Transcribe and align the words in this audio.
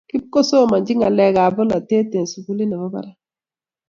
Kipkosomonchi 0.09 0.93
ngalek 0.97 1.35
ab 1.43 1.53
polatet 1.55 2.09
eng 2.17 2.29
sukulit 2.31 2.67
nebo 2.69 2.87
parak 2.93 3.17